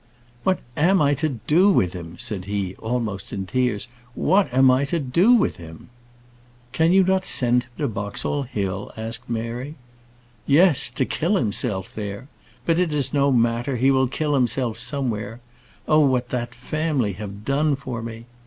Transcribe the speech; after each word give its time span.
"What 0.43 0.57
am 0.75 0.99
I 0.99 1.13
to 1.13 1.29
do 1.29 1.69
with 1.71 1.93
him?" 1.93 2.15
said 2.17 2.45
he, 2.45 2.73
almost 2.77 3.31
in 3.31 3.45
tears: 3.45 3.87
"what 4.15 4.51
am 4.51 4.71
I 4.71 4.83
to 4.85 4.97
do 4.97 5.33
with 5.33 5.57
him?" 5.57 5.89
"Can 6.71 6.91
you 6.91 7.03
not 7.03 7.23
send 7.23 7.65
him 7.65 7.69
to 7.77 7.87
Boxall 7.87 8.41
Hill?" 8.41 8.91
asked 8.97 9.29
Mary. 9.29 9.75
"Yes; 10.47 10.89
to 10.89 11.05
kill 11.05 11.35
himself 11.35 11.93
there! 11.93 12.27
But 12.65 12.79
it 12.79 12.91
is 12.91 13.13
no 13.13 13.31
matter; 13.31 13.77
he 13.77 13.91
will 13.91 14.07
kill 14.07 14.33
himself 14.33 14.79
somewhere. 14.79 15.39
Oh! 15.87 15.99
what 15.99 16.29
that 16.29 16.55
family 16.55 17.13
have 17.13 17.45
done 17.45 17.75
for 17.75 18.01
me!" 18.01 18.25